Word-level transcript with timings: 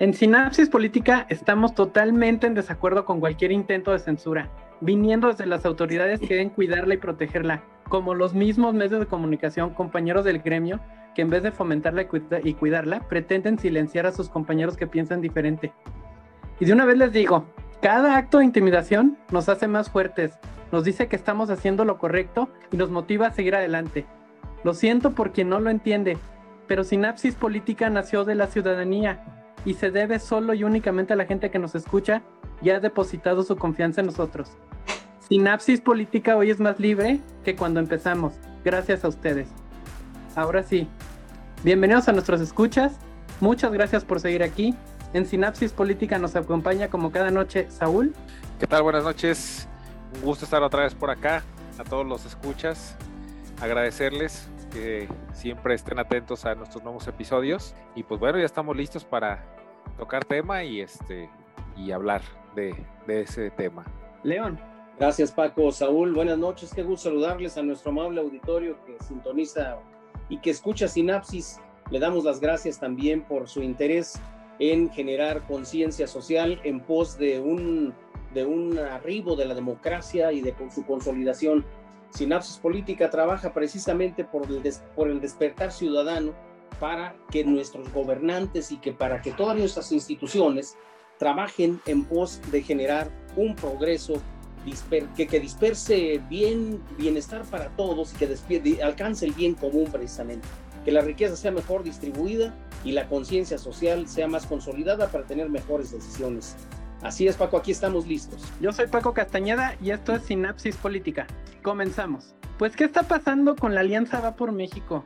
En 0.00 0.14
Sinapsis 0.14 0.68
Política 0.68 1.26
estamos 1.28 1.74
totalmente 1.74 2.46
en 2.46 2.54
desacuerdo 2.54 3.04
con 3.04 3.18
cualquier 3.18 3.50
intento 3.50 3.90
de 3.90 3.98
censura, 3.98 4.48
viniendo 4.80 5.26
desde 5.26 5.44
las 5.44 5.66
autoridades 5.66 6.20
que 6.20 6.34
deben 6.34 6.50
cuidarla 6.50 6.94
y 6.94 6.98
protegerla, 6.98 7.64
como 7.88 8.14
los 8.14 8.32
mismos 8.32 8.74
medios 8.74 9.00
de 9.00 9.06
comunicación, 9.06 9.74
compañeros 9.74 10.24
del 10.24 10.38
gremio, 10.38 10.78
que 11.16 11.22
en 11.22 11.30
vez 11.30 11.42
de 11.42 11.50
fomentarla 11.50 12.06
y 12.44 12.54
cuidarla, 12.54 13.08
pretenden 13.08 13.58
silenciar 13.58 14.06
a 14.06 14.12
sus 14.12 14.28
compañeros 14.28 14.76
que 14.76 14.86
piensan 14.86 15.20
diferente. 15.20 15.72
Y 16.60 16.66
de 16.66 16.74
una 16.74 16.84
vez 16.84 16.96
les 16.96 17.12
digo, 17.12 17.46
cada 17.82 18.16
acto 18.16 18.38
de 18.38 18.44
intimidación 18.44 19.18
nos 19.32 19.48
hace 19.48 19.66
más 19.66 19.90
fuertes, 19.90 20.38
nos 20.70 20.84
dice 20.84 21.08
que 21.08 21.16
estamos 21.16 21.50
haciendo 21.50 21.84
lo 21.84 21.98
correcto 21.98 22.48
y 22.70 22.76
nos 22.76 22.90
motiva 22.90 23.26
a 23.26 23.32
seguir 23.32 23.56
adelante. 23.56 24.06
Lo 24.62 24.74
siento 24.74 25.16
por 25.16 25.32
quien 25.32 25.48
no 25.48 25.58
lo 25.58 25.70
entiende, 25.70 26.18
pero 26.68 26.84
Sinapsis 26.84 27.34
Política 27.34 27.90
nació 27.90 28.24
de 28.24 28.36
la 28.36 28.46
ciudadanía 28.46 29.37
y 29.68 29.74
se 29.74 29.90
debe 29.90 30.18
solo 30.18 30.54
y 30.54 30.64
únicamente 30.64 31.12
a 31.12 31.16
la 31.16 31.26
gente 31.26 31.50
que 31.50 31.58
nos 31.58 31.74
escucha 31.74 32.22
y 32.62 32.70
ha 32.70 32.80
depositado 32.80 33.42
su 33.42 33.54
confianza 33.56 34.00
en 34.00 34.06
nosotros. 34.06 34.48
Sinapsis 35.28 35.82
Política 35.82 36.38
hoy 36.38 36.48
es 36.48 36.58
más 36.58 36.80
libre 36.80 37.20
que 37.44 37.54
cuando 37.54 37.78
empezamos, 37.78 38.32
gracias 38.64 39.04
a 39.04 39.08
ustedes. 39.08 39.50
Ahora 40.34 40.62
sí, 40.62 40.88
bienvenidos 41.64 42.08
a 42.08 42.12
nuestros 42.12 42.40
escuchas, 42.40 42.96
muchas 43.40 43.70
gracias 43.70 44.06
por 44.06 44.20
seguir 44.20 44.42
aquí. 44.42 44.74
En 45.12 45.26
Sinapsis 45.26 45.74
Política 45.74 46.18
nos 46.18 46.34
acompaña 46.34 46.88
como 46.88 47.12
cada 47.12 47.30
noche 47.30 47.70
Saúl. 47.70 48.14
¿Qué 48.58 48.66
tal? 48.66 48.82
Buenas 48.82 49.04
noches. 49.04 49.68
Un 50.14 50.22
gusto 50.22 50.46
estar 50.46 50.62
otra 50.62 50.84
vez 50.84 50.94
por 50.94 51.10
acá. 51.10 51.42
A 51.78 51.84
todos 51.84 52.06
los 52.06 52.24
escuchas, 52.24 52.96
agradecerles 53.60 54.48
que 54.70 55.08
siempre 55.34 55.74
estén 55.74 55.98
atentos 55.98 56.46
a 56.46 56.54
nuestros 56.54 56.82
nuevos 56.82 57.06
episodios. 57.06 57.74
Y 57.94 58.02
pues 58.02 58.18
bueno, 58.18 58.38
ya 58.38 58.46
estamos 58.46 58.74
listos 58.74 59.04
para 59.04 59.57
tocar 59.96 60.24
tema 60.24 60.64
y 60.64 60.80
este 60.80 61.30
y 61.76 61.92
hablar 61.92 62.22
de, 62.54 62.74
de 63.06 63.22
ese 63.22 63.50
tema. 63.50 63.84
León. 64.22 64.58
Gracias 64.98 65.30
Paco, 65.30 65.70
Saúl, 65.70 66.12
buenas 66.12 66.38
noches, 66.38 66.72
qué 66.74 66.82
gusto 66.82 67.08
saludarles 67.08 67.56
a 67.56 67.62
nuestro 67.62 67.92
amable 67.92 68.20
auditorio 68.20 68.84
que 68.84 68.96
sintoniza 69.04 69.78
y 70.28 70.38
que 70.38 70.50
escucha 70.50 70.88
Sinapsis. 70.88 71.60
Le 71.90 72.00
damos 72.00 72.24
las 72.24 72.40
gracias 72.40 72.80
también 72.80 73.22
por 73.22 73.48
su 73.48 73.62
interés 73.62 74.20
en 74.58 74.90
generar 74.90 75.46
conciencia 75.46 76.08
social 76.08 76.60
en 76.64 76.80
pos 76.80 77.16
de 77.16 77.38
un, 77.38 77.94
de 78.34 78.44
un 78.44 78.76
arribo 78.76 79.36
de 79.36 79.44
la 79.44 79.54
democracia 79.54 80.32
y 80.32 80.40
de 80.40 80.52
su 80.74 80.84
consolidación 80.84 81.64
Sinapsis 82.10 82.58
Política 82.58 83.10
trabaja 83.10 83.52
precisamente 83.52 84.24
por 84.24 84.46
el, 84.46 84.62
por 84.96 85.08
el 85.08 85.20
despertar 85.20 85.70
ciudadano 85.70 86.34
para 86.80 87.16
que 87.30 87.44
nuestros 87.44 87.92
gobernantes 87.92 88.72
y 88.72 88.76
que 88.78 88.92
para 88.92 89.22
que 89.22 89.32
todas 89.32 89.56
nuestras 89.56 89.92
instituciones 89.92 90.76
trabajen 91.18 91.80
en 91.86 92.04
pos 92.04 92.40
de 92.50 92.62
generar 92.62 93.10
un 93.36 93.54
progreso 93.54 94.20
que, 95.16 95.26
que 95.26 95.40
disperse 95.40 96.20
bien, 96.28 96.82
bienestar 96.96 97.42
para 97.44 97.68
todos 97.70 98.14
y 98.14 98.16
que 98.16 98.82
alcance 98.82 99.26
el 99.26 99.32
bien 99.32 99.54
común 99.54 99.88
precisamente. 99.90 100.46
Que 100.84 100.92
la 100.92 101.00
riqueza 101.00 101.36
sea 101.36 101.50
mejor 101.50 101.82
distribuida 101.82 102.54
y 102.84 102.92
la 102.92 103.08
conciencia 103.08 103.58
social 103.58 104.08
sea 104.08 104.28
más 104.28 104.46
consolidada 104.46 105.08
para 105.08 105.24
tener 105.24 105.48
mejores 105.48 105.90
decisiones. 105.90 106.56
Así 107.02 107.28
es, 107.28 107.36
Paco, 107.36 107.56
aquí 107.56 107.70
estamos 107.70 108.06
listos. 108.06 108.42
Yo 108.60 108.72
soy 108.72 108.88
Paco 108.88 109.14
Castañeda 109.14 109.76
y 109.80 109.90
esto 109.90 110.14
es 110.14 110.22
Sinapsis 110.22 110.76
Política. 110.76 111.26
Comenzamos. 111.62 112.34
Pues, 112.58 112.74
¿qué 112.74 112.84
está 112.84 113.04
pasando 113.04 113.54
con 113.54 113.74
la 113.74 113.80
Alianza 113.80 114.20
Va 114.20 114.34
por 114.34 114.50
México? 114.50 115.04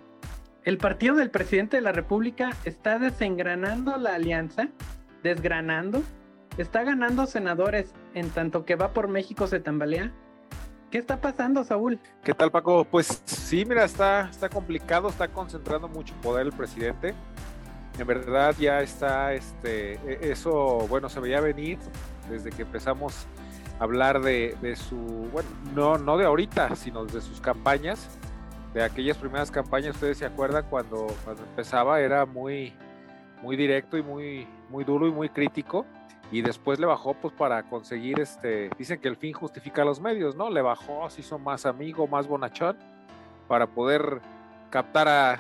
El 0.64 0.78
partido 0.78 1.16
del 1.16 1.30
presidente 1.30 1.76
de 1.76 1.82
la 1.82 1.90
República 1.90 2.50
está 2.64 3.00
desengranando 3.00 3.96
la 3.96 4.14
alianza, 4.14 4.68
desgranando, 5.24 6.02
está 6.56 6.84
ganando 6.84 7.26
senadores 7.26 7.92
en 8.14 8.30
tanto 8.30 8.64
que 8.64 8.76
Va 8.76 8.92
por 8.92 9.08
México 9.08 9.48
se 9.48 9.58
tambalea. 9.58 10.12
¿Qué 10.92 10.98
está 10.98 11.20
pasando, 11.20 11.64
Saúl? 11.64 11.98
¿Qué 12.22 12.32
tal, 12.32 12.52
Paco? 12.52 12.84
Pues 12.84 13.22
sí, 13.24 13.64
mira, 13.64 13.84
está, 13.84 14.28
está 14.30 14.48
complicado, 14.48 15.08
está 15.08 15.26
concentrando 15.26 15.88
mucho 15.88 16.14
poder 16.22 16.46
el 16.46 16.52
presidente. 16.52 17.14
En 17.98 18.06
verdad 18.06 18.54
ya 18.56 18.82
está, 18.82 19.34
este, 19.34 19.94
e, 19.94 20.30
eso, 20.30 20.86
bueno, 20.88 21.08
se 21.08 21.18
veía 21.18 21.40
venir 21.40 21.78
desde 22.30 22.50
que 22.50 22.62
empezamos 22.62 23.26
hablar 23.80 24.20
de, 24.20 24.76
su, 24.76 24.96
bueno, 25.32 25.48
no, 25.74 25.98
no 25.98 26.16
de 26.16 26.24
ahorita, 26.24 26.76
sino 26.76 27.04
de 27.04 27.20
sus 27.20 27.40
campañas, 27.40 28.08
de 28.72 28.82
aquellas 28.82 29.16
primeras 29.16 29.50
campañas, 29.50 29.94
ustedes 29.94 30.18
se 30.18 30.26
acuerdan 30.26 30.64
cuando, 30.68 31.06
empezaba, 31.26 32.00
era 32.00 32.24
muy, 32.26 32.72
muy 33.42 33.56
directo 33.56 33.96
y 33.96 34.02
muy, 34.02 34.46
muy 34.68 34.84
duro 34.84 35.06
y 35.06 35.10
muy 35.10 35.28
crítico, 35.28 35.84
y 36.30 36.40
después 36.40 36.80
le 36.80 36.86
bajó 36.86 37.14
pues 37.14 37.34
para 37.34 37.62
conseguir, 37.64 38.18
este, 38.20 38.70
dicen 38.78 39.00
que 39.00 39.08
el 39.08 39.16
fin 39.16 39.34
justifica 39.34 39.84
los 39.84 40.00
medios, 40.00 40.34
¿no? 40.34 40.48
Le 40.48 40.62
bajó, 40.62 41.08
se 41.10 41.20
hizo 41.20 41.38
más 41.38 41.66
amigo, 41.66 42.06
más 42.06 42.26
bonachón, 42.26 42.78
para 43.48 43.66
poder 43.66 44.20
captar 44.70 45.08
a, 45.08 45.38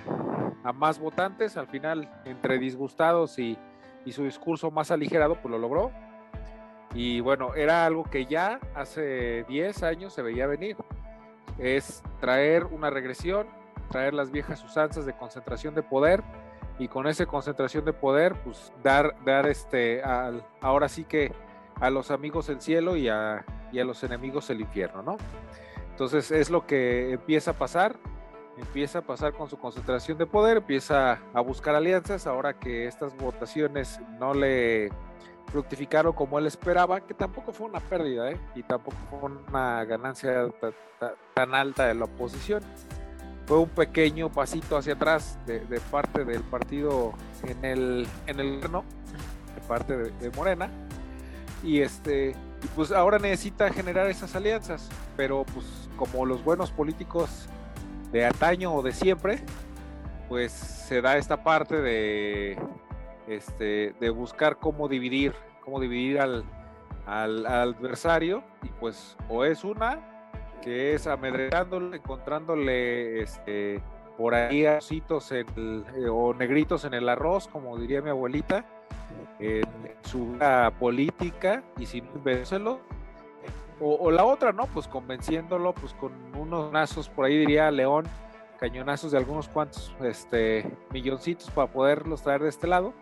a 0.62 0.72
más 0.72 0.98
votantes, 0.98 1.56
al 1.56 1.66
final 1.68 2.10
entre 2.26 2.58
disgustados 2.58 3.38
y, 3.38 3.56
y 4.04 4.12
su 4.12 4.24
discurso 4.24 4.70
más 4.70 4.90
aligerado, 4.90 5.36
pues 5.36 5.50
lo 5.50 5.58
logró 5.58 5.90
y 6.94 7.20
bueno, 7.20 7.54
era 7.54 7.86
algo 7.86 8.04
que 8.04 8.26
ya 8.26 8.60
hace 8.74 9.44
10 9.44 9.82
años 9.82 10.12
se 10.12 10.22
veía 10.22 10.46
venir. 10.46 10.76
Es 11.58 12.02
traer 12.20 12.64
una 12.64 12.90
regresión, 12.90 13.46
traer 13.90 14.14
las 14.14 14.30
viejas 14.30 14.64
usanzas 14.64 15.06
de 15.06 15.12
concentración 15.12 15.74
de 15.74 15.82
poder 15.82 16.22
y 16.78 16.88
con 16.88 17.06
esa 17.06 17.26
concentración 17.26 17.84
de 17.84 17.92
poder, 17.92 18.34
pues 18.42 18.72
dar, 18.82 19.14
dar 19.24 19.46
este, 19.46 20.02
al, 20.02 20.44
ahora 20.60 20.88
sí 20.88 21.04
que 21.04 21.32
a 21.80 21.90
los 21.90 22.10
amigos 22.10 22.48
el 22.48 22.60
cielo 22.60 22.96
y 22.96 23.08
a, 23.08 23.44
y 23.70 23.78
a 23.78 23.84
los 23.84 24.02
enemigos 24.04 24.50
el 24.50 24.60
infierno, 24.60 25.02
¿no? 25.02 25.16
Entonces 25.90 26.30
es 26.30 26.50
lo 26.50 26.66
que 26.66 27.12
empieza 27.12 27.52
a 27.52 27.54
pasar, 27.54 27.96
empieza 28.56 29.00
a 29.00 29.02
pasar 29.02 29.32
con 29.34 29.48
su 29.48 29.58
concentración 29.58 30.18
de 30.18 30.26
poder, 30.26 30.58
empieza 30.58 31.20
a 31.34 31.40
buscar 31.40 31.74
alianzas, 31.74 32.26
ahora 32.26 32.58
que 32.58 32.86
estas 32.86 33.16
votaciones 33.16 34.00
no 34.18 34.34
le 34.34 34.90
fructificaron 35.46 36.12
como 36.12 36.38
él 36.38 36.46
esperaba, 36.46 37.00
que 37.00 37.14
tampoco 37.14 37.52
fue 37.52 37.66
una 37.66 37.80
pérdida, 37.80 38.30
¿eh? 38.30 38.40
y 38.54 38.62
tampoco 38.62 38.96
fue 39.10 39.30
una 39.30 39.84
ganancia 39.84 40.48
tan 41.34 41.54
alta 41.54 41.86
de 41.86 41.94
la 41.94 42.04
oposición. 42.04 42.62
Fue 43.46 43.58
un 43.58 43.68
pequeño 43.68 44.30
pasito 44.30 44.76
hacia 44.76 44.94
atrás 44.94 45.38
de, 45.46 45.60
parte 45.90 46.24
del 46.24 46.42
partido 46.42 47.12
en 47.42 47.64
el, 47.64 48.06
en 48.26 48.40
el 48.40 48.60
de 48.60 48.68
parte 49.66 49.96
de, 49.96 50.30
Morena. 50.30 50.70
Y 51.62 51.80
este, 51.80 52.30
y 52.30 52.66
pues 52.74 52.92
ahora 52.92 53.18
necesita 53.18 53.70
generar 53.70 54.08
esas 54.08 54.34
alianzas, 54.34 54.88
pero 55.16 55.44
pues 55.52 55.88
como 55.96 56.24
los 56.24 56.42
buenos 56.44 56.70
políticos 56.70 57.48
de 58.10 58.26
antaño 58.26 58.74
o 58.74 58.82
de 58.82 58.92
siempre, 58.92 59.40
pues 60.28 60.52
se 60.52 61.02
da 61.02 61.16
esta 61.16 61.42
parte 61.42 61.80
de 61.80 62.58
este, 63.26 63.94
de 64.00 64.10
buscar 64.10 64.58
cómo 64.58 64.88
dividir, 64.88 65.34
cómo 65.64 65.80
dividir 65.80 66.20
al, 66.20 66.44
al, 67.06 67.46
adversario, 67.46 68.42
y 68.62 68.68
pues 68.80 69.16
o 69.28 69.44
es 69.44 69.64
una 69.64 70.08
que 70.62 70.94
es 70.94 71.06
amedrentándole, 71.06 71.96
encontrándole 71.96 73.22
este, 73.22 73.82
por 74.16 74.34
ahí 74.34 74.64
ositos 74.66 75.32
eh, 75.32 75.44
o 76.10 76.34
negritos 76.34 76.84
en 76.84 76.94
el 76.94 77.08
arroz, 77.08 77.48
como 77.48 77.76
diría 77.78 78.00
mi 78.00 78.10
abuelita, 78.10 78.64
en 79.40 79.64
su 80.02 80.36
política 80.78 81.64
y 81.78 81.86
sin 81.86 82.06
vencérselo. 82.22 82.80
O, 83.80 83.96
o, 83.96 84.10
la 84.12 84.24
otra, 84.24 84.52
¿no? 84.52 84.66
Pues 84.66 84.86
convenciéndolo, 84.86 85.72
pues 85.72 85.92
con 85.94 86.12
unos 86.36 86.70
nazos, 86.70 87.08
por 87.08 87.24
ahí 87.24 87.36
diría 87.36 87.68
León, 87.72 88.04
cañonazos 88.60 89.10
de 89.10 89.18
algunos 89.18 89.48
cuantos 89.48 89.92
este, 90.04 90.70
milloncitos 90.92 91.50
para 91.50 91.66
poderlos 91.66 92.22
traer 92.22 92.42
de 92.42 92.48
este 92.48 92.68
lado 92.68 92.94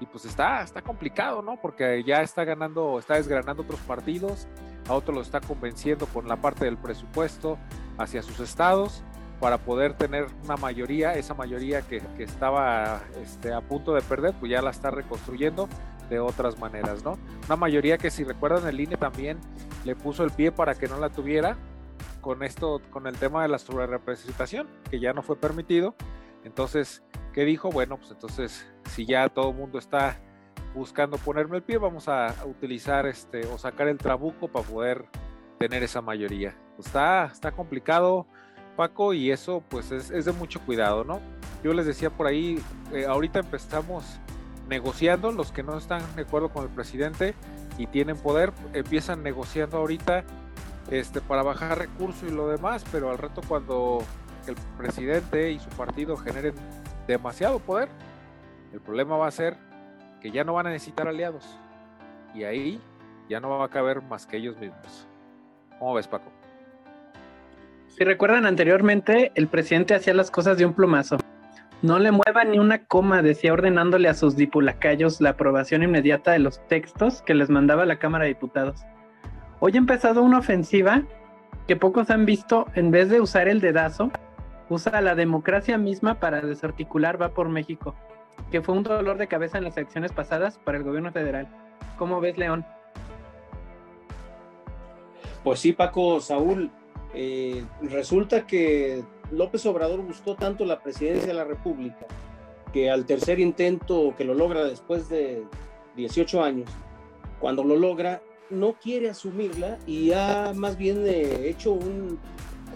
y 0.00 0.06
pues 0.06 0.24
está, 0.24 0.62
está 0.62 0.82
complicado, 0.82 1.42
¿no? 1.42 1.60
Porque 1.60 2.02
ya 2.04 2.22
está 2.22 2.44
ganando, 2.44 2.98
está 2.98 3.14
desgranando 3.14 3.62
otros 3.62 3.80
partidos, 3.80 4.48
a 4.88 4.94
otros 4.94 5.14
lo 5.14 5.22
está 5.22 5.40
convenciendo 5.40 6.06
con 6.06 6.28
la 6.28 6.36
parte 6.36 6.64
del 6.64 6.76
presupuesto 6.76 7.58
hacia 7.98 8.22
sus 8.22 8.40
estados 8.40 9.02
para 9.40 9.58
poder 9.58 9.94
tener 9.94 10.26
una 10.44 10.56
mayoría, 10.56 11.14
esa 11.14 11.34
mayoría 11.34 11.82
que, 11.82 12.00
que 12.16 12.22
estaba 12.22 13.02
este, 13.22 13.52
a 13.52 13.60
punto 13.60 13.94
de 13.94 14.02
perder, 14.02 14.34
pues 14.38 14.50
ya 14.50 14.62
la 14.62 14.70
está 14.70 14.90
reconstruyendo 14.90 15.68
de 16.08 16.18
otras 16.18 16.58
maneras, 16.58 17.04
¿no? 17.04 17.18
Una 17.46 17.56
mayoría 17.56 17.98
que 17.98 18.10
si 18.10 18.24
recuerdan 18.24 18.66
el 18.68 18.80
INE 18.80 18.96
también 18.96 19.38
le 19.84 19.96
puso 19.96 20.24
el 20.24 20.30
pie 20.30 20.52
para 20.52 20.74
que 20.74 20.86
no 20.86 20.98
la 20.98 21.10
tuviera 21.10 21.56
con 22.20 22.42
esto, 22.42 22.80
con 22.90 23.06
el 23.06 23.16
tema 23.16 23.42
de 23.42 23.48
la 23.48 23.58
sobrerepresentación, 23.58 24.66
que 24.90 24.98
ya 24.98 25.12
no 25.12 25.22
fue 25.22 25.36
permitido. 25.36 25.94
Entonces, 26.44 27.02
¿qué 27.34 27.44
dijo? 27.44 27.70
Bueno, 27.70 27.98
pues 27.98 28.12
entonces 28.12 28.66
si 28.90 29.04
ya 29.04 29.28
todo 29.28 29.50
el 29.50 29.56
mundo 29.56 29.78
está 29.78 30.18
buscando 30.74 31.18
ponerme 31.18 31.56
el 31.56 31.62
pie, 31.62 31.78
vamos 31.78 32.08
a 32.08 32.34
utilizar 32.46 33.06
este 33.06 33.46
o 33.46 33.58
sacar 33.58 33.88
el 33.88 33.98
trabuco 33.98 34.48
para 34.48 34.66
poder 34.66 35.04
tener 35.58 35.82
esa 35.82 36.00
mayoría. 36.00 36.56
Pues 36.76 36.86
está, 36.86 37.26
está 37.26 37.52
complicado, 37.52 38.26
Paco, 38.76 39.12
y 39.12 39.30
eso 39.30 39.62
pues 39.68 39.90
es, 39.90 40.24
de 40.24 40.32
mucho 40.32 40.60
cuidado, 40.60 41.04
¿no? 41.04 41.20
Yo 41.62 41.74
les 41.74 41.86
decía 41.86 42.10
por 42.10 42.26
ahí, 42.26 42.60
eh, 42.92 43.06
ahorita 43.06 43.40
empezamos 43.40 44.04
negociando, 44.68 45.32
los 45.32 45.52
que 45.52 45.62
no 45.62 45.76
están 45.76 46.02
de 46.16 46.22
acuerdo 46.22 46.50
con 46.50 46.64
el 46.64 46.70
presidente 46.70 47.34
y 47.78 47.86
tienen 47.86 48.16
poder, 48.16 48.52
empiezan 48.72 49.22
negociando 49.22 49.78
ahorita 49.78 50.24
este, 50.90 51.20
para 51.20 51.42
bajar 51.42 51.78
recursos 51.78 52.28
y 52.28 52.32
lo 52.32 52.48
demás, 52.48 52.84
pero 52.92 53.10
al 53.10 53.18
rato 53.18 53.40
cuando 53.46 54.02
el 54.46 54.54
presidente 54.76 55.50
y 55.52 55.58
su 55.58 55.68
partido 55.70 56.16
generen 56.16 56.54
demasiado 57.06 57.58
poder, 57.58 57.88
el 58.72 58.80
problema 58.80 59.16
va 59.16 59.26
a 59.26 59.30
ser 59.30 59.56
que 60.20 60.30
ya 60.30 60.44
no 60.44 60.54
van 60.54 60.66
a 60.66 60.70
necesitar 60.70 61.06
aliados. 61.06 61.58
Y 62.34 62.44
ahí 62.44 62.80
ya 63.28 63.40
no 63.40 63.50
va 63.50 63.64
a 63.64 63.68
caber 63.68 64.02
más 64.02 64.26
que 64.26 64.36
ellos 64.38 64.56
mismos. 64.58 65.06
¿Cómo 65.78 65.94
ves, 65.94 66.08
Paco? 66.08 66.32
Si 67.88 68.02
recuerdan 68.04 68.46
anteriormente, 68.46 69.30
el 69.34 69.46
presidente 69.46 69.94
hacía 69.94 70.14
las 70.14 70.30
cosas 70.30 70.58
de 70.58 70.66
un 70.66 70.72
plumazo. 70.72 71.18
No 71.82 71.98
le 71.98 72.10
mueva 72.10 72.44
ni 72.44 72.58
una 72.58 72.86
coma, 72.86 73.22
decía 73.22 73.52
ordenándole 73.52 74.08
a 74.08 74.14
sus 74.14 74.36
dipulacayos 74.36 75.20
la 75.20 75.30
aprobación 75.30 75.82
inmediata 75.82 76.32
de 76.32 76.38
los 76.38 76.66
textos 76.66 77.22
que 77.22 77.34
les 77.34 77.50
mandaba 77.50 77.84
la 77.84 77.98
Cámara 77.98 78.24
de 78.24 78.30
Diputados. 78.30 78.80
Hoy 79.60 79.72
ha 79.74 79.78
empezado 79.78 80.22
una 80.22 80.38
ofensiva 80.38 81.02
que 81.68 81.76
pocos 81.76 82.10
han 82.10 82.24
visto, 82.26 82.66
en 82.74 82.90
vez 82.90 83.10
de 83.10 83.20
usar 83.20 83.48
el 83.48 83.60
dedazo, 83.60 84.10
usa 84.68 85.00
la 85.00 85.14
democracia 85.14 85.78
misma 85.78 86.20
para 86.20 86.40
desarticular 86.40 87.20
Va 87.20 87.30
por 87.30 87.48
México, 87.48 87.94
que 88.50 88.62
fue 88.62 88.74
un 88.74 88.82
dolor 88.82 89.18
de 89.18 89.28
cabeza 89.28 89.58
en 89.58 89.64
las 89.64 89.76
elecciones 89.76 90.12
pasadas 90.12 90.58
para 90.58 90.78
el 90.78 90.84
gobierno 90.84 91.12
federal. 91.12 91.48
¿Cómo 91.98 92.20
ves, 92.20 92.38
León? 92.38 92.64
Pues 95.42 95.60
sí, 95.60 95.72
Paco, 95.72 96.20
Saúl, 96.20 96.70
eh, 97.12 97.64
resulta 97.82 98.46
que 98.46 99.04
López 99.30 99.64
Obrador 99.66 100.00
buscó 100.00 100.34
tanto 100.34 100.64
la 100.64 100.80
presidencia 100.80 101.28
de 101.28 101.34
la 101.34 101.44
República 101.44 102.06
que 102.72 102.90
al 102.90 103.06
tercer 103.06 103.38
intento 103.38 104.14
que 104.16 104.24
lo 104.24 104.34
logra 104.34 104.64
después 104.64 105.08
de 105.08 105.44
18 105.96 106.42
años, 106.42 106.68
cuando 107.38 107.62
lo 107.62 107.76
logra, 107.76 108.20
no 108.50 108.72
quiere 108.72 109.10
asumirla 109.10 109.78
y 109.86 110.12
ha 110.12 110.52
más 110.54 110.76
bien 110.76 111.04
eh, 111.06 111.48
hecho 111.48 111.72
un 111.72 112.18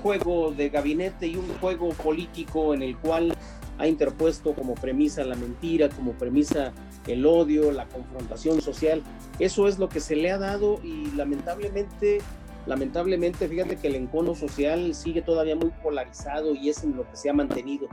juego 0.03 0.53
de 0.53 0.69
gabinete 0.69 1.27
y 1.27 1.37
un 1.37 1.49
juego 1.61 1.91
político 1.91 2.75
en 2.75 2.83
el 2.83 2.97
cual 2.97 3.35
ha 3.79 3.87
interpuesto 3.87 4.55
como 4.55 4.75
premisa 4.75 5.25
la 5.25 5.37
mentira, 5.37 5.89
como 5.89 6.12
premisa 6.12 6.73
el 7.06 7.25
odio, 7.25 7.71
la 7.71 7.87
confrontación 7.87 8.61
social. 8.61 9.03
Eso 9.39 9.69
es 9.69 9.79
lo 9.79 9.89
que 9.89 10.00
se 10.00 10.17
le 10.17 10.31
ha 10.31 10.39
dado 10.39 10.81
y 10.83 11.11
lamentablemente, 11.12 12.19
lamentablemente, 12.67 13.49
fíjate 13.49 13.77
que 13.77 13.89
el 13.89 13.95
encono 13.95 14.35
social 14.35 14.95
sigue 14.95 15.23
todavía 15.23 15.56
muy 15.56 15.71
polarizado 15.83 16.55
y 16.55 16.69
es 16.69 16.83
en 16.83 16.97
lo 16.97 17.09
que 17.09 17.17
se 17.17 17.31
ha 17.31 17.33
mantenido. 17.33 17.89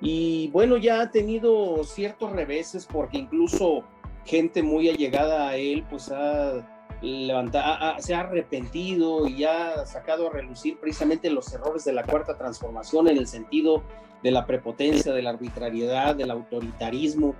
Y 0.00 0.48
bueno, 0.48 0.76
ya 0.76 1.00
ha 1.00 1.10
tenido 1.10 1.82
ciertos 1.84 2.32
reveses 2.32 2.86
porque 2.86 3.18
incluso 3.18 3.84
gente 4.24 4.62
muy 4.62 4.88
allegada 4.88 5.48
a 5.48 5.56
él 5.56 5.84
pues 5.88 6.10
ha 6.10 6.73
se 7.00 8.14
ha 8.14 8.20
arrepentido 8.20 9.26
y 9.26 9.44
ha 9.44 9.84
sacado 9.86 10.28
a 10.28 10.30
relucir 10.30 10.78
precisamente 10.78 11.30
los 11.30 11.52
errores 11.52 11.84
de 11.84 11.92
la 11.92 12.02
cuarta 12.02 12.36
transformación 12.36 13.08
en 13.08 13.18
el 13.18 13.26
sentido 13.26 13.82
de 14.22 14.30
la 14.30 14.46
prepotencia, 14.46 15.12
de 15.12 15.22
la 15.22 15.30
arbitrariedad, 15.30 16.16
del 16.16 16.30
autoritarismo, 16.30 17.34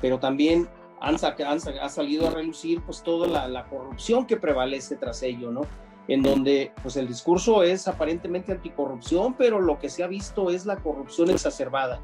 pero 0.00 0.18
también 0.18 0.68
han, 1.00 1.16
ha 1.16 1.88
salido 1.88 2.28
a 2.28 2.30
relucir 2.30 2.80
pues 2.82 3.02
toda 3.02 3.28
la, 3.28 3.48
la, 3.48 3.66
corrupción 3.66 4.26
que 4.26 4.36
prevalece 4.36 4.96
tras 4.96 5.22
ello, 5.22 5.50
¿no? 5.50 5.62
En 6.08 6.22
donde 6.22 6.72
pues 6.82 6.96
el 6.96 7.06
discurso 7.06 7.62
es 7.62 7.86
aparentemente 7.88 8.52
anticorrupción, 8.52 9.34
pero 9.34 9.60
lo 9.60 9.78
que 9.78 9.90
se 9.90 10.02
ha 10.02 10.06
visto 10.06 10.50
es 10.50 10.66
la 10.66 10.76
corrupción 10.76 11.30
exacerbada. 11.30 12.00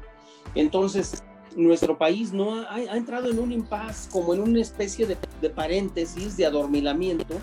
Entonces, 0.55 1.23
nuestro 1.57 1.97
país 1.97 2.31
no 2.31 2.61
ha, 2.69 2.95
entrado 2.95 3.29
en 3.29 3.39
un 3.39 3.51
impasse, 3.51 4.09
como 4.11 4.33
en 4.33 4.41
una 4.41 4.61
especie 4.61 5.07
de, 5.07 5.49
paréntesis, 5.49 6.37
de 6.37 6.45
adormilamiento, 6.45 7.35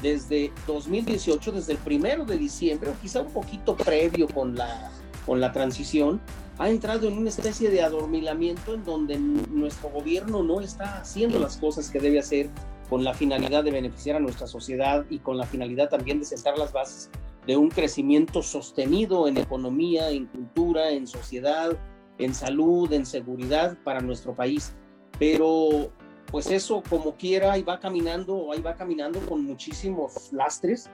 desde 0.00 0.52
2018, 0.66 1.52
desde 1.52 1.72
el 1.72 1.78
primero 1.78 2.24
de 2.24 2.38
diciembre, 2.38 2.90
o 2.90 2.94
quizá 3.00 3.20
un 3.20 3.32
poquito 3.32 3.76
previo 3.76 4.26
con 4.26 4.54
la, 4.54 4.90
con 5.26 5.40
la 5.40 5.52
transición, 5.52 6.20
ha 6.58 6.70
entrado 6.70 7.08
en 7.08 7.18
una 7.18 7.28
especie 7.28 7.70
de 7.70 7.82
adormilamiento 7.82 8.74
en 8.74 8.84
donde 8.84 9.18
nuestro 9.18 9.90
gobierno 9.90 10.42
no 10.42 10.60
está 10.60 10.98
haciendo 10.98 11.38
las 11.38 11.58
cosas 11.58 11.90
que 11.90 12.00
debe 12.00 12.18
hacer 12.18 12.48
con 12.88 13.04
la 13.04 13.12
finalidad 13.12 13.64
de 13.64 13.70
beneficiar 13.70 14.16
a 14.16 14.20
nuestra 14.20 14.46
sociedad 14.46 15.04
y 15.10 15.18
con 15.18 15.36
la 15.36 15.46
finalidad 15.46 15.90
también 15.90 16.18
de 16.20 16.24
sentar 16.24 16.56
las 16.56 16.72
bases 16.72 17.10
de 17.46 17.56
un 17.56 17.68
crecimiento 17.68 18.42
sostenido 18.42 19.28
en 19.28 19.36
economía, 19.36 20.10
en 20.10 20.26
cultura, 20.26 20.90
en 20.90 21.06
sociedad, 21.06 21.78
en 22.18 22.34
salud, 22.34 22.92
en 22.92 23.06
seguridad 23.06 23.76
para 23.84 24.00
nuestro 24.00 24.34
país. 24.34 24.74
Pero 25.18 25.90
pues 26.30 26.50
eso 26.50 26.82
como 26.88 27.14
quiera, 27.14 27.52
ahí 27.52 27.62
va 27.62 27.80
caminando, 27.80 28.52
ahí 28.52 28.60
va 28.60 28.74
caminando 28.74 29.20
con 29.20 29.44
muchísimos 29.44 30.32
lastres. 30.32 30.90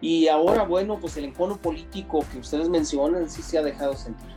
Y 0.00 0.28
ahora, 0.28 0.62
bueno, 0.62 0.98
pues 1.00 1.16
el 1.16 1.24
encono 1.24 1.56
político 1.56 2.24
que 2.32 2.38
ustedes 2.38 2.68
mencionan 2.68 3.28
sí 3.28 3.42
se 3.42 3.58
ha 3.58 3.62
dejado 3.62 3.94
sentir. 3.94 4.28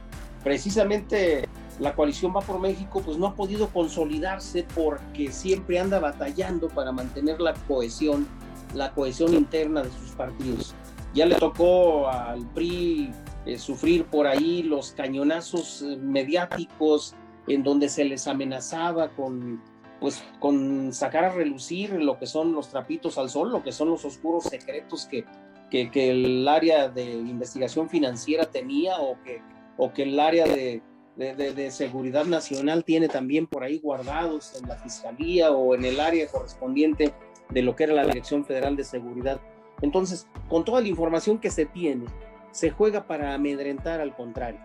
Precisamente 0.43 1.47
la 1.79 1.95
coalición 1.95 2.33
Va 2.35 2.41
por 2.41 2.59
México 2.59 3.01
pues 3.03 3.17
no 3.17 3.27
ha 3.27 3.35
podido 3.35 3.67
consolidarse 3.69 4.65
porque 4.75 5.31
siempre 5.31 5.79
anda 5.79 5.99
batallando 5.99 6.67
para 6.67 6.91
mantener 6.91 7.39
la 7.41 7.53
cohesión, 7.67 8.27
la 8.73 8.93
cohesión 8.93 9.33
interna 9.33 9.83
de 9.83 9.89
sus 9.91 10.11
partidos. 10.11 10.75
Ya 11.13 11.25
le 11.25 11.35
tocó 11.35 12.07
al 12.07 12.45
PRI 12.53 13.11
eh, 13.45 13.57
sufrir 13.57 14.05
por 14.05 14.27
ahí 14.27 14.63
los 14.63 14.91
cañonazos 14.91 15.81
eh, 15.81 15.97
mediáticos 15.97 17.15
en 17.47 17.63
donde 17.63 17.89
se 17.89 18.05
les 18.05 18.27
amenazaba 18.27 19.09
con 19.09 19.61
pues 19.99 20.23
con 20.39 20.91
sacar 20.93 21.25
a 21.25 21.29
relucir 21.29 21.91
lo 21.93 22.17
que 22.17 22.25
son 22.25 22.53
los 22.53 22.69
trapitos 22.69 23.19
al 23.19 23.29
sol, 23.29 23.51
lo 23.51 23.61
que 23.61 23.71
son 23.71 23.89
los 23.89 24.03
oscuros 24.03 24.45
secretos 24.45 25.05
que, 25.05 25.25
que, 25.69 26.09
el 26.09 26.47
área 26.47 26.89
de 26.89 27.13
investigación 27.13 27.87
financiera 27.87 28.45
tenía 28.49 28.99
o 28.99 29.21
que, 29.21 29.43
o 29.77 29.93
que 29.93 30.03
el 30.03 30.19
área 30.19 30.45
de, 30.45 30.81
de, 31.15 31.35
de, 31.35 31.69
seguridad 31.69 32.25
nacional 32.25 32.83
tiene 32.83 33.09
también 33.09 33.45
por 33.45 33.63
ahí 33.63 33.77
guardados 33.77 34.59
en 34.59 34.67
la 34.67 34.75
fiscalía 34.77 35.51
o 35.51 35.75
en 35.75 35.85
el 35.85 35.99
área 35.99 36.27
correspondiente 36.27 37.13
de 37.51 37.61
lo 37.61 37.75
que 37.75 37.83
era 37.83 37.93
la 37.93 38.05
Dirección 38.05 38.43
Federal 38.43 38.75
de 38.75 38.83
Seguridad. 38.83 39.39
Entonces, 39.83 40.27
con 40.49 40.65
toda 40.65 40.81
la 40.81 40.87
información 40.87 41.37
que 41.37 41.51
se 41.51 41.67
tiene, 41.67 42.05
se 42.51 42.71
juega 42.71 43.07
para 43.07 43.33
amedrentar 43.33 44.01
al 44.01 44.15
contrario. 44.15 44.59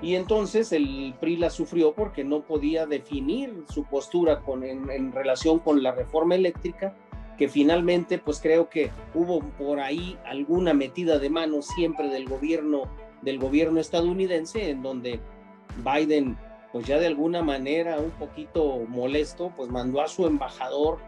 Y 0.00 0.14
entonces 0.14 0.72
el 0.72 1.14
PRI 1.18 1.36
la 1.36 1.50
sufrió 1.50 1.92
porque 1.92 2.22
no 2.24 2.42
podía 2.42 2.86
definir 2.86 3.64
su 3.68 3.84
postura 3.84 4.40
con, 4.40 4.62
en, 4.62 5.12
relación 5.12 5.58
con 5.58 5.82
la 5.82 5.92
reforma 5.92 6.36
eléctrica, 6.36 6.94
que 7.36 7.48
finalmente 7.48 8.18
pues 8.18 8.40
creo 8.40 8.68
que 8.68 8.90
hubo 9.14 9.40
por 9.40 9.80
ahí 9.80 10.16
alguna 10.24 10.72
metida 10.72 11.18
de 11.18 11.30
mano 11.30 11.62
siempre 11.62 12.08
del 12.08 12.28
gobierno, 12.28 12.82
del 13.22 13.38
gobierno 13.38 13.80
estadounidense, 13.80 14.70
en 14.70 14.82
donde 14.82 15.20
Biden 15.84 16.36
pues 16.72 16.86
ya 16.86 16.98
de 16.98 17.06
alguna 17.06 17.42
manera 17.42 17.98
un 17.98 18.10
poquito 18.10 18.84
molesto, 18.88 19.52
pues 19.56 19.70
mandó 19.70 20.00
a 20.00 20.08
su 20.08 20.26
embajador, 20.26 20.98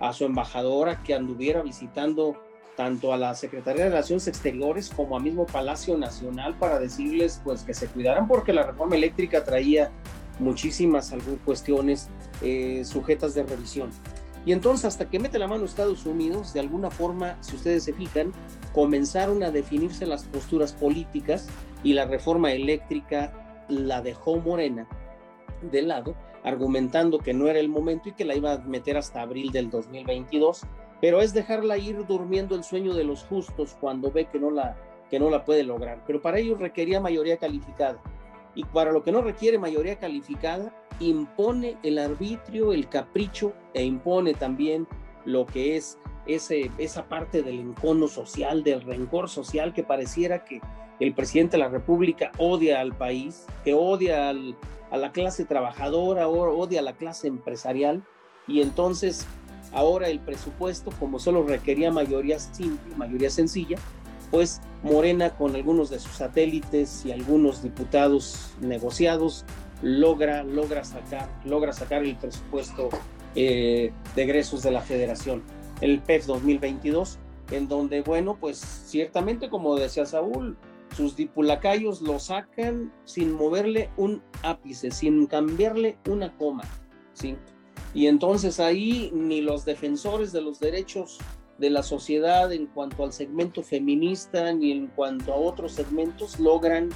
a 0.00 0.12
su 0.12 0.24
embajadora 0.24 1.02
que 1.02 1.14
anduviera 1.14 1.62
visitando 1.62 2.36
tanto 2.76 3.12
a 3.12 3.16
la 3.16 3.34
Secretaría 3.34 3.84
de 3.84 3.90
Relaciones 3.90 4.26
Exteriores 4.26 4.90
como 4.90 5.16
a 5.16 5.20
mismo 5.20 5.46
Palacio 5.46 5.96
Nacional 5.96 6.56
para 6.58 6.78
decirles 6.78 7.40
pues 7.44 7.62
que 7.62 7.74
se 7.74 7.86
cuidaran 7.86 8.26
porque 8.26 8.52
la 8.52 8.64
reforma 8.64 8.96
eléctrica 8.96 9.44
traía 9.44 9.90
muchísimas 10.38 11.14
cuestiones 11.44 12.08
eh, 12.42 12.84
sujetas 12.84 13.34
de 13.34 13.44
revisión. 13.44 13.90
Y 14.46 14.52
entonces 14.52 14.84
hasta 14.84 15.08
que 15.08 15.18
mete 15.18 15.38
la 15.38 15.48
mano 15.48 15.64
Estados 15.64 16.04
Unidos, 16.04 16.52
de 16.52 16.60
alguna 16.60 16.90
forma, 16.90 17.38
si 17.40 17.56
ustedes 17.56 17.84
se 17.84 17.94
fijan, 17.94 18.32
comenzaron 18.72 19.42
a 19.42 19.50
definirse 19.50 20.06
las 20.06 20.24
posturas 20.24 20.72
políticas 20.72 21.48
y 21.82 21.94
la 21.94 22.04
reforma 22.04 22.52
eléctrica 22.52 23.32
la 23.68 24.02
dejó 24.02 24.36
Morena 24.36 24.86
de 25.62 25.82
lado, 25.82 26.14
argumentando 26.42 27.18
que 27.18 27.32
no 27.32 27.48
era 27.48 27.58
el 27.58 27.70
momento 27.70 28.10
y 28.10 28.12
que 28.12 28.26
la 28.26 28.34
iba 28.34 28.52
a 28.52 28.58
meter 28.58 28.98
hasta 28.98 29.22
abril 29.22 29.50
del 29.50 29.70
2022 29.70 30.62
pero 31.04 31.20
es 31.20 31.34
dejarla 31.34 31.76
ir 31.76 32.06
durmiendo 32.06 32.54
el 32.54 32.64
sueño 32.64 32.94
de 32.94 33.04
los 33.04 33.24
justos 33.24 33.76
cuando 33.78 34.10
ve 34.10 34.24
que 34.24 34.38
no 34.38 34.50
la, 34.50 34.74
que 35.10 35.18
no 35.18 35.28
la 35.28 35.44
puede 35.44 35.62
lograr. 35.62 36.02
Pero 36.06 36.22
para 36.22 36.38
ello 36.38 36.56
requería 36.56 36.98
mayoría 36.98 37.36
calificada. 37.36 38.02
Y 38.54 38.64
para 38.64 38.90
lo 38.90 39.02
que 39.02 39.12
no 39.12 39.20
requiere 39.20 39.58
mayoría 39.58 39.98
calificada, 39.98 40.74
impone 41.00 41.76
el 41.82 41.98
arbitrio, 41.98 42.72
el 42.72 42.88
capricho 42.88 43.52
e 43.74 43.84
impone 43.84 44.32
también 44.32 44.88
lo 45.26 45.44
que 45.44 45.76
es 45.76 45.98
ese, 46.24 46.70
esa 46.78 47.06
parte 47.06 47.42
del 47.42 47.60
encono 47.60 48.08
social, 48.08 48.64
del 48.64 48.80
rencor 48.80 49.28
social 49.28 49.74
que 49.74 49.84
pareciera 49.84 50.46
que 50.46 50.62
el 51.00 51.12
presidente 51.12 51.58
de 51.58 51.64
la 51.64 51.68
República 51.68 52.32
odia 52.38 52.80
al 52.80 52.96
país, 52.96 53.44
que 53.62 53.74
odia 53.74 54.30
a 54.30 54.96
la 54.96 55.12
clase 55.12 55.44
trabajadora, 55.44 56.28
odia 56.28 56.80
a 56.80 56.82
la 56.82 56.94
clase 56.94 57.28
empresarial 57.28 58.02
y 58.46 58.62
entonces 58.62 59.26
Ahora 59.74 60.08
el 60.08 60.20
presupuesto, 60.20 60.92
como 60.98 61.18
solo 61.18 61.42
requería 61.42 61.90
mayoría 61.90 62.38
simple, 62.38 62.94
mayoría 62.96 63.28
sencilla, 63.28 63.76
pues 64.30 64.60
Morena 64.82 65.30
con 65.30 65.54
algunos 65.54 65.90
de 65.90 65.98
sus 65.98 66.12
satélites 66.12 67.04
y 67.04 67.12
algunos 67.12 67.62
diputados 67.62 68.54
negociados 68.60 69.44
logra, 69.82 70.44
logra, 70.44 70.84
sacar, 70.84 71.28
logra 71.44 71.72
sacar 71.72 72.04
el 72.04 72.16
presupuesto 72.16 72.88
eh, 73.34 73.92
de 74.14 74.22
egresos 74.22 74.62
de 74.62 74.70
la 74.70 74.80
federación, 74.80 75.42
el 75.80 76.00
PEF 76.00 76.26
2022, 76.26 77.18
en 77.50 77.68
donde, 77.68 78.02
bueno, 78.02 78.36
pues 78.40 78.58
ciertamente, 78.58 79.50
como 79.50 79.76
decía 79.76 80.06
Saúl, 80.06 80.56
sus 80.96 81.16
dipulacayos 81.16 82.00
lo 82.00 82.18
sacan 82.18 82.92
sin 83.04 83.32
moverle 83.32 83.90
un 83.96 84.22
ápice, 84.42 84.90
sin 84.90 85.26
cambiarle 85.26 85.98
una 86.08 86.36
coma, 86.36 86.64
¿sí? 87.12 87.36
Y 87.94 88.08
entonces 88.08 88.60
ahí 88.60 89.10
ni 89.14 89.40
los 89.40 89.64
defensores 89.64 90.32
de 90.32 90.42
los 90.42 90.58
derechos 90.58 91.18
de 91.58 91.70
la 91.70 91.84
sociedad 91.84 92.52
en 92.52 92.66
cuanto 92.66 93.04
al 93.04 93.12
segmento 93.12 93.62
feminista 93.62 94.52
ni 94.52 94.72
en 94.72 94.88
cuanto 94.88 95.32
a 95.32 95.36
otros 95.36 95.72
segmentos 95.72 96.40
logran 96.40 96.90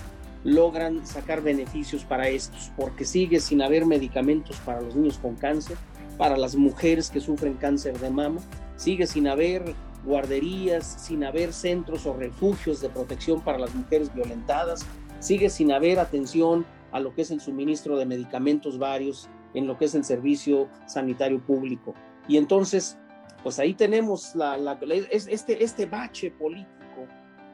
logran 0.45 1.07
sacar 1.07 1.43
beneficios 1.43 2.05
para 2.05 2.29
estos, 2.29 2.71
porque 2.77 3.05
sigue 3.05 3.41
sin 3.41 3.61
haber 3.63 3.87
medicamentos 3.87 4.57
para 4.59 4.81
los 4.81 4.95
niños 4.95 5.19
con 5.19 5.35
cáncer, 5.35 5.77
para 6.17 6.37
las 6.37 6.55
mujeres 6.55 7.11
que 7.11 7.21
sufren 7.21 7.55
cáncer 7.55 7.99
de 7.99 8.11
mama, 8.11 8.41
sigue 8.77 9.07
sin 9.07 9.27
haber 9.27 9.75
guarderías, 10.05 10.87
sin 10.87 11.25
haber 11.25 11.53
centros 11.53 12.07
o 12.07 12.15
refugios 12.15 12.81
de 12.81 12.89
protección 12.89 13.41
para 13.41 13.59
las 13.59 13.75
mujeres 13.75 14.15
violentadas, 14.15 14.87
sigue 15.21 15.51
sin 15.51 15.73
haber 15.73 15.99
atención 15.99 16.65
a 16.93 17.01
lo 17.01 17.15
que 17.15 17.23
es 17.23 17.31
el 17.31 17.41
suministro 17.41 17.99
de 17.99 18.07
medicamentos 18.07 18.79
varios 18.79 19.29
en 19.55 19.67
lo 19.67 19.77
que 19.77 19.87
es 19.87 19.95
el 19.95 20.05
servicio 20.05 20.69
sanitario 20.87 21.41
público. 21.45 21.95
Y 22.27 22.37
entonces, 22.37 22.99
pues 23.43 23.59
ahí 23.59 23.75
tenemos 23.75 24.35
la, 24.35 24.79
este, 25.11 25.63
este 25.63 25.87
bache 25.87 26.31
político 26.31 27.07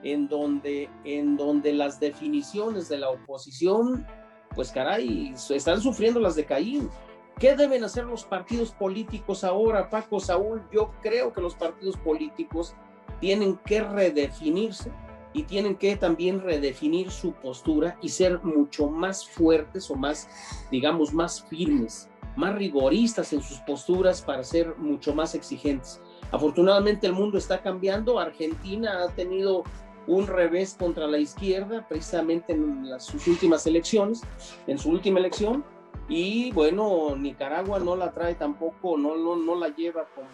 en 0.03 0.29
donde, 0.29 0.89
en 1.05 1.37
donde 1.37 1.73
las 1.73 1.99
definiciones 1.99 2.89
de 2.89 2.99
la 2.99 3.11
oposición, 3.11 4.07
pues 4.55 4.71
caray, 4.71 5.35
están 5.51 5.81
sufriendo 5.81 6.21
las 6.21 6.37
de 6.37 6.45
Caín. 6.45 6.91
¿Qué 7.39 7.57
deben 7.57 7.83
hacer 7.83 8.05
los 8.05 8.25
partidos 8.25 8.73
políticos 8.73 9.43
ahora, 9.43 9.91
Paco 9.91 10.21
Saúl? 10.21 10.63
Yo 10.73 10.93
creo 11.03 11.33
que 11.33 11.41
los 11.41 11.57
partidos 11.57 11.97
políticos 11.97 12.75
tienen 13.21 13.57
que 13.65 13.81
redefinirse 13.81 14.93
y 15.35 15.43
tienen 15.43 15.77
que 15.77 15.97
también 15.97 16.41
redefinir 16.41 17.11
su 17.11 17.33
postura 17.33 17.99
y 18.01 18.09
ser 18.09 18.43
mucho 18.43 18.89
más 18.89 19.29
fuertes 19.29 19.91
o 19.91 19.97
más, 19.97 20.29
digamos, 20.71 21.13
más 21.13 21.43
firmes, 21.43 22.09
más 22.37 22.55
rigoristas 22.55 23.33
en 23.35 23.43
sus 23.43 23.59
posturas 23.59 24.23
para 24.23 24.43
ser 24.43 24.77
mucho 24.79 25.15
más 25.15 25.35
exigentes. 25.35 26.01
Afortunadamente 26.31 27.07
el 27.07 27.13
mundo 27.13 27.37
está 27.37 27.61
cambiando. 27.61 28.19
Argentina 28.19 29.03
ha 29.03 29.09
tenido 29.09 29.65
un 30.07 30.27
revés 30.27 30.77
contra 30.79 31.07
la 31.07 31.19
izquierda 31.19 31.87
precisamente 31.89 32.53
en 32.53 32.89
sus 32.99 33.27
últimas 33.27 33.67
elecciones, 33.67 34.23
en 34.67 34.79
su 34.79 34.91
última 34.91 35.19
elección, 35.19 35.65
y 36.09 36.53
bueno, 36.53 37.17
Nicaragua 37.17 37.79
no 37.79 37.97
la 37.97 38.13
trae 38.13 38.35
tampoco, 38.35 38.99
no, 38.99 39.17
no, 39.17 39.37
no 39.37 39.55
la 39.55 39.75
lleva 39.75 40.07
como 40.15 40.29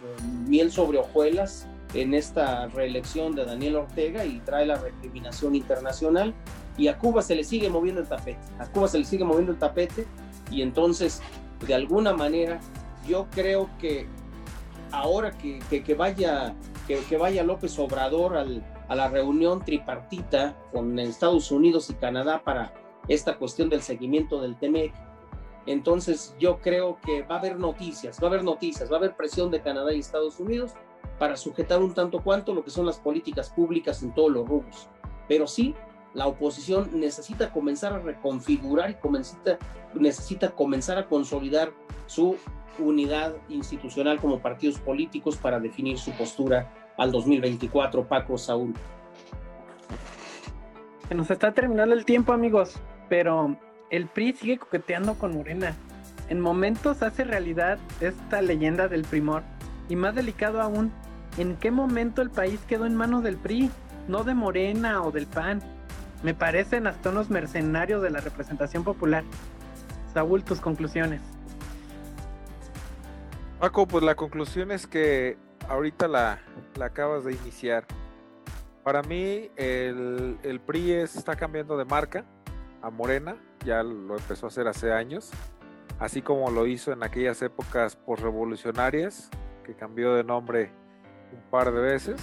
miel 0.47 0.71
sobre 0.71 0.97
hojuelas 0.97 1.67
en 1.93 2.13
esta 2.13 2.67
reelección 2.67 3.35
de 3.35 3.45
Daniel 3.45 3.77
Ortega 3.77 4.25
y 4.25 4.39
trae 4.39 4.65
la 4.65 4.77
recriminación 4.77 5.55
internacional. 5.55 6.33
Y 6.77 6.87
a 6.87 6.97
Cuba 6.97 7.21
se 7.21 7.35
le 7.35 7.43
sigue 7.43 7.69
moviendo 7.69 8.01
el 8.01 8.07
tapete, 8.07 8.39
a 8.59 8.65
Cuba 8.65 8.87
se 8.87 8.99
le 8.99 9.05
sigue 9.05 9.23
moviendo 9.23 9.51
el 9.51 9.59
tapete. 9.59 10.05
Y 10.49 10.61
entonces 10.61 11.21
de 11.65 11.73
alguna 11.73 12.13
manera 12.13 12.59
yo 13.07 13.27
creo 13.31 13.69
que 13.79 14.07
ahora 14.91 15.31
que, 15.31 15.59
que, 15.69 15.93
vaya, 15.93 16.53
que, 16.87 16.99
que, 17.05 17.17
vaya 17.17 17.43
López 17.43 17.77
Obrador 17.79 18.37
al, 18.37 18.63
a 18.87 18.95
la 18.95 19.07
reunión 19.07 19.63
tripartita 19.63 20.55
con 20.71 20.99
Estados 20.99 21.51
Unidos 21.51 21.89
y 21.89 21.93
Canadá 21.93 22.43
para 22.43 22.73
esta 23.07 23.37
cuestión 23.37 23.69
del 23.69 23.81
seguimiento 23.81 24.41
del 24.41 24.57
TEMEC, 24.57 24.93
entonces 25.65 26.35
yo 26.39 26.59
creo 26.59 26.99
que 27.03 27.23
va 27.23 27.35
a 27.35 27.39
haber 27.39 27.59
noticias, 27.59 28.19
va 28.21 28.27
a 28.27 28.29
haber 28.31 28.43
noticias, 28.43 28.91
va 28.91 28.95
a 28.95 28.99
haber 28.99 29.15
presión 29.15 29.51
de 29.51 29.61
Canadá 29.61 29.93
y 29.93 29.99
Estados 29.99 30.39
Unidos 30.39 30.73
para 31.21 31.37
sujetar 31.37 31.83
un 31.83 31.93
tanto 31.93 32.23
cuanto 32.23 32.51
lo 32.51 32.63
que 32.63 32.71
son 32.71 32.87
las 32.87 32.97
políticas 32.97 33.51
públicas 33.51 34.01
en 34.01 34.11
todos 34.11 34.31
los 34.31 34.47
rubros. 34.49 34.89
Pero 35.27 35.45
sí, 35.45 35.75
la 36.15 36.25
oposición 36.25 36.89
necesita 36.99 37.53
comenzar 37.53 37.93
a 37.93 37.99
reconfigurar 37.99 38.89
y 38.89 39.99
necesita 39.99 40.49
comenzar 40.49 40.97
a 40.97 41.05
consolidar 41.05 41.73
su 42.07 42.37
unidad 42.79 43.35
institucional 43.49 44.19
como 44.19 44.39
partidos 44.39 44.79
políticos 44.79 45.37
para 45.37 45.59
definir 45.59 45.99
su 45.99 46.09
postura 46.13 46.73
al 46.97 47.11
2024, 47.11 48.07
Paco 48.07 48.39
Saúl. 48.39 48.73
Se 51.07 51.13
nos 51.13 51.29
está 51.29 51.51
terminando 51.51 51.93
el 51.93 52.03
tiempo, 52.03 52.33
amigos, 52.33 52.79
pero 53.09 53.55
el 53.91 54.07
PRI 54.07 54.33
sigue 54.33 54.57
coqueteando 54.57 55.13
con 55.13 55.35
Morena. 55.35 55.75
En 56.29 56.41
momentos 56.41 57.03
hace 57.03 57.25
realidad 57.25 57.77
esta 57.99 58.41
leyenda 58.41 58.87
del 58.87 59.03
primor. 59.03 59.43
Y 59.87 59.95
más 59.97 60.15
delicado 60.15 60.61
aún, 60.61 60.91
¿en 61.37 61.55
qué 61.57 61.71
momento 61.71 62.21
el 62.21 62.29
país 62.29 62.59
quedó 62.67 62.85
en 62.85 62.95
manos 62.95 63.23
del 63.23 63.37
PRI? 63.37 63.71
No 64.07 64.23
de 64.23 64.33
Morena 64.33 65.03
o 65.03 65.11
del 65.11 65.27
PAN. 65.27 65.61
Me 66.23 66.33
parecen 66.33 66.87
hasta 66.87 67.09
unos 67.09 67.29
mercenarios 67.29 68.01
de 68.01 68.09
la 68.09 68.19
representación 68.19 68.83
popular. 68.83 69.23
Saúl, 70.13 70.43
tus 70.43 70.59
conclusiones. 70.59 71.21
Paco, 73.59 73.87
pues 73.87 74.03
la 74.03 74.15
conclusión 74.15 74.71
es 74.71 74.87
que 74.87 75.37
ahorita 75.69 76.07
la, 76.07 76.39
la 76.75 76.85
acabas 76.85 77.23
de 77.23 77.33
iniciar. 77.33 77.85
Para 78.83 79.03
mí 79.03 79.49
el, 79.55 80.37
el 80.43 80.59
PRI 80.59 80.93
está 80.93 81.35
cambiando 81.35 81.77
de 81.77 81.85
marca 81.85 82.25
a 82.81 82.89
Morena 82.89 83.35
ya 83.65 83.83
lo 83.83 84.17
empezó 84.17 84.47
a 84.47 84.49
hacer 84.49 84.67
hace 84.67 84.91
años, 84.91 85.31
así 85.99 86.21
como 86.21 86.49
lo 86.49 86.65
hizo 86.67 86.91
en 86.91 87.03
aquellas 87.03 87.41
épocas 87.41 87.97
revolucionarias 88.07 89.29
que 89.63 89.75
cambió 89.75 90.15
de 90.15 90.23
nombre 90.23 90.71
un 91.31 91.41
par 91.49 91.71
de 91.71 91.79
veces. 91.79 92.21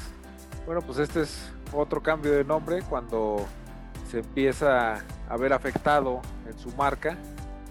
Bueno, 0.66 0.82
pues 0.82 0.98
este 0.98 1.22
es 1.22 1.50
otro 1.72 2.02
cambio 2.02 2.32
de 2.32 2.44
nombre 2.44 2.82
cuando 2.82 3.46
se 4.10 4.20
empieza 4.20 5.02
a 5.28 5.36
ver 5.36 5.52
afectado 5.52 6.20
en 6.46 6.58
su 6.58 6.70
marca, 6.76 7.16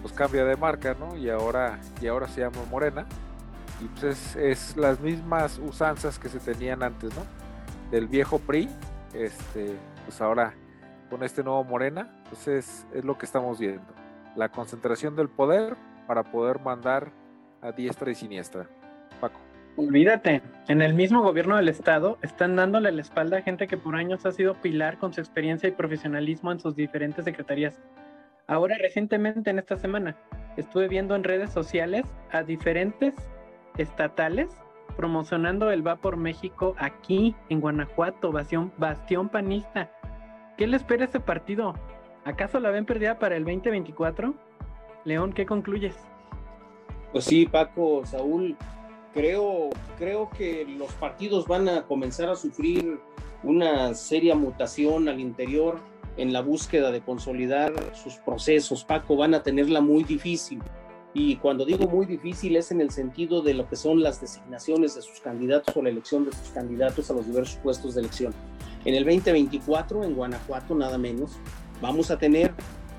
pues 0.02 0.12
cambia 0.12 0.44
de 0.44 0.56
marca, 0.56 0.94
¿no? 0.98 1.16
Y 1.16 1.28
ahora, 1.30 1.78
y 2.00 2.06
ahora 2.06 2.28
se 2.28 2.40
llama 2.40 2.58
Morena. 2.70 3.06
Y 3.80 3.84
pues 3.86 4.04
es, 4.04 4.36
es 4.36 4.76
las 4.76 5.00
mismas 5.00 5.58
usanzas 5.58 6.18
que 6.18 6.28
se 6.28 6.40
tenían 6.40 6.82
antes, 6.82 7.14
¿no? 7.14 7.22
Del 7.90 8.06
viejo 8.06 8.38
PRI, 8.38 8.68
este, 9.14 9.76
pues 10.04 10.20
ahora 10.20 10.54
con 11.08 11.22
este 11.22 11.42
nuevo 11.42 11.64
Morena, 11.64 12.22
pues 12.28 12.48
es, 12.48 12.86
lo 13.02 13.16
que 13.16 13.26
estamos 13.26 13.58
viendo. 13.58 13.86
La 14.36 14.50
concentración 14.50 15.16
del 15.16 15.28
poder 15.28 15.76
para 16.06 16.24
poder 16.30 16.60
mandar 16.60 17.12
a 17.60 17.72
diestra 17.72 18.10
y 18.10 18.14
siniestra. 18.14 18.68
Olvídate, 19.78 20.42
en 20.66 20.82
el 20.82 20.92
mismo 20.92 21.22
gobierno 21.22 21.56
del 21.56 21.68
estado 21.68 22.18
están 22.22 22.56
dándole 22.56 22.90
la 22.90 23.00
espalda 23.00 23.38
a 23.38 23.42
gente 23.42 23.68
que 23.68 23.76
por 23.76 23.94
años 23.94 24.26
ha 24.26 24.32
sido 24.32 24.54
pilar 24.54 24.98
con 24.98 25.14
su 25.14 25.20
experiencia 25.20 25.68
y 25.68 25.72
profesionalismo 25.72 26.50
en 26.50 26.58
sus 26.58 26.74
diferentes 26.74 27.24
secretarías. 27.24 27.80
Ahora 28.48 28.76
recientemente 28.76 29.50
en 29.50 29.60
esta 29.60 29.76
semana 29.76 30.16
estuve 30.56 30.88
viendo 30.88 31.14
en 31.14 31.22
redes 31.22 31.52
sociales 31.52 32.04
a 32.32 32.42
diferentes 32.42 33.14
estatales 33.76 34.50
promocionando 34.96 35.70
el 35.70 35.86
Va 35.86 35.94
por 35.94 36.16
México 36.16 36.74
aquí 36.78 37.36
en 37.48 37.60
Guanajuato, 37.60 38.32
bastión, 38.32 38.72
bastión 38.78 39.28
panista. 39.28 39.92
¿Qué 40.56 40.66
le 40.66 40.76
espera 40.76 41.04
ese 41.04 41.20
partido? 41.20 41.74
¿Acaso 42.24 42.58
la 42.58 42.70
ven 42.70 42.84
perdida 42.84 43.20
para 43.20 43.36
el 43.36 43.44
2024? 43.44 44.34
León, 45.04 45.32
¿qué 45.32 45.46
concluyes? 45.46 45.96
Pues 47.12 47.26
sí, 47.26 47.46
Paco, 47.46 48.04
Saúl, 48.04 48.56
creo, 49.12 49.70
creo 49.98 50.30
que 50.30 50.64
los 50.64 50.92
partidos 50.94 51.46
van 51.46 51.68
a 51.68 51.86
comenzar 51.86 52.28
a 52.28 52.36
sufrir 52.36 53.00
una 53.42 53.94
seria 53.94 54.34
mutación 54.34 55.08
al 55.08 55.20
interior 55.20 55.80
en 56.16 56.32
la 56.32 56.40
búsqueda 56.40 56.90
de 56.90 57.00
consolidar 57.00 57.72
sus 57.94 58.14
procesos. 58.16 58.84
Paco, 58.84 59.16
van 59.16 59.34
a 59.34 59.42
tenerla 59.42 59.80
muy 59.80 60.04
difícil. 60.04 60.60
Y 61.14 61.36
cuando 61.36 61.64
digo 61.64 61.88
muy 61.88 62.06
difícil 62.06 62.56
es 62.56 62.70
en 62.70 62.80
el 62.80 62.90
sentido 62.90 63.40
de 63.40 63.54
lo 63.54 63.68
que 63.68 63.76
son 63.76 64.02
las 64.02 64.20
designaciones 64.20 64.94
de 64.94 65.02
sus 65.02 65.20
candidatos 65.20 65.74
o 65.76 65.82
la 65.82 65.88
elección 65.88 66.24
de 66.24 66.32
sus 66.32 66.50
candidatos 66.50 67.10
a 67.10 67.14
los 67.14 67.26
diversos 67.26 67.56
puestos 67.62 67.94
de 67.94 68.02
elección. 68.02 68.34
En 68.84 68.94
el 68.94 69.04
2024, 69.04 70.04
en 70.04 70.14
Guanajuato, 70.14 70.74
nada 70.74 70.98
menos, 70.98 71.38
vamos 71.80 72.10
a 72.10 72.18
tener 72.18 72.52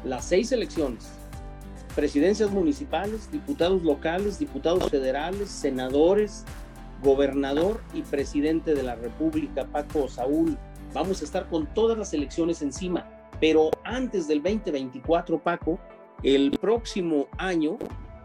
las 0.04 0.26
seis 0.26 0.52
elecciones. 0.52 1.19
Presidencias 1.96 2.52
municipales, 2.52 3.32
diputados 3.32 3.84
locales, 3.84 4.40
diputados 4.40 4.90
federales, 4.90 5.50
senadores, 5.50 6.46
gobernador 7.04 7.82
y 7.94 8.04
presidente 8.04 8.76
de 8.76 8.84
la 8.84 8.96
República, 8.96 9.66
Paco 9.66 10.08
Saúl. 10.08 10.58
Vamos 10.94 11.22
a 11.22 11.26
estar 11.26 11.50
con 11.50 11.66
todas 11.74 11.98
las 11.98 12.14
elecciones 12.14 12.62
encima. 12.62 13.08
Pero 13.40 13.72
antes 13.84 14.28
del 14.28 14.44
2024, 14.44 15.40
Paco, 15.40 15.80
el 16.24 16.52
próximo 16.60 17.28
año 17.38 17.78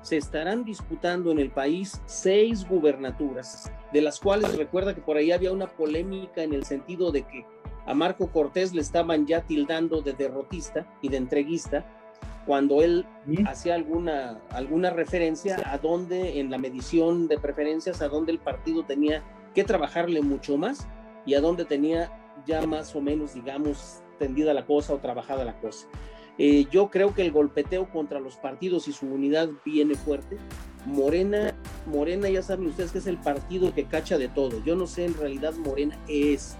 se 0.02 0.16
estarán 0.18 0.64
disputando 0.64 1.30
en 1.30 1.38
el 1.38 1.50
país 1.50 2.02
seis 2.04 2.68
gubernaturas, 2.68 3.72
de 3.92 4.02
las 4.02 4.20
cuales 4.20 4.56
recuerda 4.56 4.94
que 4.94 5.00
por 5.00 5.16
ahí 5.16 5.32
había 5.32 5.52
una 5.52 5.68
polémica 5.68 6.42
en 6.42 6.52
el 6.52 6.64
sentido 6.64 7.10
de 7.10 7.22
que 7.22 7.46
a 7.86 7.94
Marco 7.94 8.28
Cortés 8.30 8.74
le 8.74 8.82
estaban 8.82 9.26
ya 9.26 9.42
tildando 9.42 10.02
de 10.02 10.12
derrotista 10.12 10.86
y 11.00 11.08
de 11.08 11.16
entreguista, 11.16 11.86
cuando 12.46 12.82
él 12.82 13.06
hacía 13.46 13.74
alguna, 13.74 14.40
alguna 14.50 14.90
referencia 14.90 15.60
a 15.72 15.78
dónde 15.78 16.40
en 16.40 16.50
la 16.50 16.58
medición 16.58 17.28
de 17.28 17.38
preferencias, 17.38 18.02
a 18.02 18.08
dónde 18.08 18.32
el 18.32 18.38
partido 18.38 18.84
tenía 18.84 19.22
que 19.54 19.64
trabajarle 19.64 20.20
mucho 20.20 20.56
más 20.56 20.86
y 21.24 21.34
a 21.34 21.40
dónde 21.40 21.64
tenía 21.64 22.12
ya 22.46 22.66
más 22.66 22.94
o 22.94 23.00
menos, 23.00 23.34
digamos, 23.34 24.02
tendida 24.18 24.52
la 24.52 24.66
cosa 24.66 24.94
o 24.94 24.98
trabajada 24.98 25.44
la 25.44 25.58
cosa. 25.60 25.88
Eh, 26.36 26.66
yo 26.70 26.90
creo 26.90 27.14
que 27.14 27.22
el 27.22 27.30
golpeteo 27.30 27.88
contra 27.90 28.18
los 28.18 28.36
partidos 28.36 28.88
y 28.88 28.92
su 28.92 29.06
unidad 29.06 29.48
viene 29.64 29.94
fuerte. 29.94 30.36
Morena, 30.84 31.54
Morena 31.86 32.28
ya 32.28 32.42
saben 32.42 32.66
ustedes 32.66 32.90
que 32.90 32.98
es 32.98 33.06
el 33.06 33.18
partido 33.18 33.72
que 33.72 33.84
cacha 33.84 34.18
de 34.18 34.28
todo. 34.28 34.62
Yo 34.64 34.74
no 34.74 34.86
sé 34.86 35.04
en 35.04 35.14
realidad 35.14 35.54
Morena 35.54 35.98
es. 36.08 36.56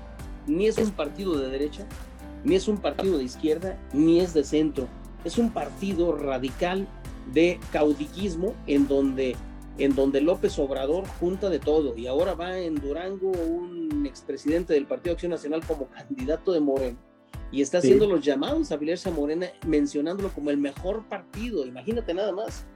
Ni 0.47 0.67
es 0.67 0.79
un 0.79 0.91
partido 0.91 1.39
de 1.39 1.49
derecha, 1.49 1.87
ni 2.45 2.55
es 2.55 2.69
un 2.69 2.77
partido 2.77 3.19
de 3.19 3.25
izquierda, 3.25 3.79
ni 3.93 4.21
es 4.21 4.35
de 4.35 4.45
centro. 4.45 4.89
Es 5.25 5.39
un 5.39 5.51
partido 5.51 6.17
radical 6.17 6.87
de 7.33 7.59
caudillismo 7.73 8.55
en 8.67 8.87
donde, 8.87 9.37
en 9.79 9.95
donde 9.95 10.21
López 10.21 10.59
Obrador 10.59 11.07
junta 11.21 11.49
de 11.49 11.59
todo. 11.59 11.97
Y 11.97 12.07
ahora 12.07 12.35
va 12.35 12.59
en 12.59 12.75
Durango 12.75 13.31
un 13.31 14.07
expresidente 14.07 14.75
del 14.75 14.87
Partido 14.87 15.15
Acción 15.15 15.31
Nacional 15.31 15.65
como 15.67 15.89
candidato 15.89 16.53
de 16.53 16.61
Morena 16.61 16.99
y 17.55 17.63
está 17.63 17.79
haciendo 17.79 18.09
los 18.09 18.25
llamados 18.25 18.73
a 18.73 18.77
Vilercia 18.77 19.13
Morena 19.13 19.47
mencionándolo 19.67 20.31
como 20.31 20.51
el 20.51 20.57
mejor 20.57 21.05
partido. 21.09 21.65
Imagínate 21.65 22.13
nada 22.13 22.33
más. 22.33 22.67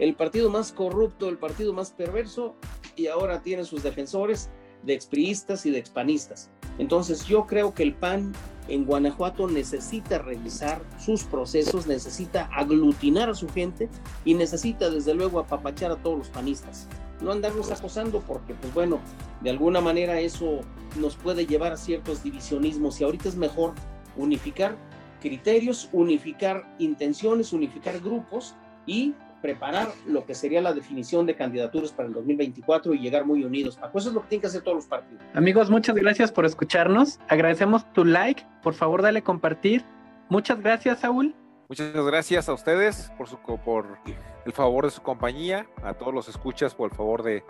El 0.00 0.14
partido 0.14 0.50
más 0.50 0.72
corrupto, 0.72 1.28
el 1.28 1.38
partido 1.38 1.72
más 1.72 1.92
perverso 1.92 2.56
y 2.96 3.06
ahora 3.06 3.40
tiene 3.40 3.64
sus 3.64 3.84
defensores 3.84 4.50
de 4.82 4.94
expriistas 4.94 5.64
y 5.64 5.70
de 5.70 5.78
expanistas. 5.78 6.50
Entonces 6.78 7.24
yo 7.26 7.46
creo 7.46 7.72
que 7.72 7.84
el 7.84 7.94
PAN 7.94 8.32
en 8.68 8.84
Guanajuato 8.84 9.48
necesita 9.48 10.18
revisar 10.18 10.82
sus 10.98 11.24
procesos, 11.24 11.86
necesita 11.86 12.48
aglutinar 12.52 13.30
a 13.30 13.34
su 13.34 13.48
gente 13.48 13.88
y 14.24 14.34
necesita 14.34 14.90
desde 14.90 15.14
luego 15.14 15.38
apapachar 15.38 15.92
a 15.92 15.96
todos 15.96 16.18
los 16.18 16.28
panistas. 16.28 16.88
No 17.20 17.32
andarnos 17.32 17.70
acosando 17.70 18.20
porque 18.20 18.54
pues 18.54 18.74
bueno, 18.74 19.00
de 19.40 19.50
alguna 19.50 19.80
manera 19.80 20.20
eso 20.20 20.60
nos 20.98 21.16
puede 21.16 21.46
llevar 21.46 21.72
a 21.72 21.76
ciertos 21.76 22.22
divisionismos 22.22 23.00
y 23.00 23.04
ahorita 23.04 23.28
es 23.28 23.36
mejor 23.36 23.72
unificar 24.16 24.76
criterios, 25.20 25.88
unificar 25.92 26.74
intenciones, 26.78 27.52
unificar 27.52 28.00
grupos 28.00 28.54
y 28.86 29.14
preparar 29.46 29.86
lo 30.06 30.26
que 30.26 30.34
sería 30.34 30.60
la 30.60 30.72
definición 30.72 31.24
de 31.24 31.36
candidaturas 31.36 31.92
para 31.92 32.08
el 32.08 32.14
2024 32.14 32.94
y 32.94 32.98
llegar 32.98 33.24
muy 33.24 33.44
unidos. 33.44 33.76
Paco, 33.76 33.98
eso 33.98 34.08
es 34.08 34.14
lo 34.16 34.22
que 34.22 34.28
tienen 34.30 34.40
que 34.40 34.48
hacer 34.48 34.62
todos 34.62 34.78
los 34.78 34.86
partidos. 34.86 35.22
Amigos, 35.34 35.70
muchas 35.70 35.94
gracias 35.94 36.32
por 36.32 36.44
escucharnos. 36.44 37.20
Agradecemos 37.28 37.92
tu 37.92 38.04
like. 38.04 38.44
Por 38.60 38.74
favor, 38.74 39.02
dale 39.02 39.22
compartir. 39.22 39.84
Muchas 40.28 40.60
gracias, 40.60 40.98
Saúl. 40.98 41.32
Muchas 41.68 41.94
gracias 41.94 42.48
a 42.48 42.54
ustedes 42.54 43.12
por, 43.16 43.28
su, 43.28 43.38
por 43.38 43.98
el 44.44 44.52
favor 44.52 44.84
de 44.84 44.90
su 44.90 45.00
compañía, 45.00 45.68
a 45.84 45.94
todos 45.94 46.12
los 46.12 46.28
escuchas 46.28 46.74
por 46.74 46.90
el 46.90 46.96
favor 46.96 47.22
de 47.22 47.44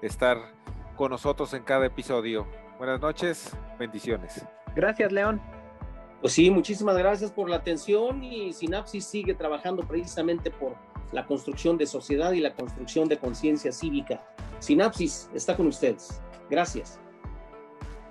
estar 0.00 0.38
con 0.94 1.10
nosotros 1.10 1.52
en 1.52 1.64
cada 1.64 1.86
episodio. 1.86 2.46
Buenas 2.78 3.00
noches, 3.00 3.56
bendiciones. 3.76 4.46
Gracias, 4.76 5.10
León. 5.10 5.40
Pues 6.20 6.32
sí, 6.34 6.48
muchísimas 6.48 6.96
gracias 6.96 7.32
por 7.32 7.50
la 7.50 7.56
atención 7.56 8.22
y 8.22 8.52
Sinapsis 8.52 9.04
sigue 9.04 9.34
trabajando 9.34 9.82
precisamente 9.82 10.52
por 10.52 10.76
la 11.12 11.26
construcción 11.26 11.76
de 11.76 11.86
sociedad 11.86 12.32
y 12.32 12.40
la 12.40 12.54
construcción 12.54 13.08
de 13.08 13.18
conciencia 13.18 13.72
cívica. 13.72 14.22
Sinapsis 14.58 15.30
está 15.34 15.56
con 15.56 15.66
ustedes. 15.66 16.20
Gracias. 16.50 16.98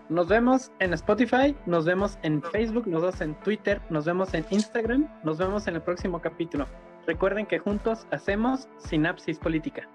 Nos 0.09 0.27
vemos 0.27 0.71
en 0.79 0.93
Spotify, 0.93 1.55
nos 1.67 1.85
vemos 1.85 2.17
en 2.23 2.41
Facebook, 2.41 2.87
nos 2.87 3.01
vemos 3.03 3.21
en 3.21 3.35
Twitter, 3.41 3.79
nos 3.91 4.05
vemos 4.05 4.33
en 4.33 4.43
Instagram, 4.49 5.07
nos 5.23 5.37
vemos 5.37 5.67
en 5.67 5.75
el 5.75 5.81
próximo 5.83 6.19
capítulo. 6.19 6.65
Recuerden 7.05 7.45
que 7.45 7.59
juntos 7.59 8.07
hacemos 8.11 8.67
Sinapsis 8.79 9.37
Política. 9.37 9.87